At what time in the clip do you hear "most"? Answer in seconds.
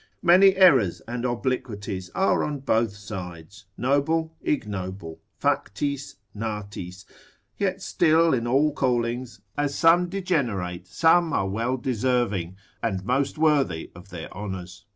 13.05-13.37